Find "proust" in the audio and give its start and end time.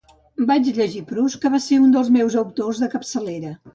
1.11-1.37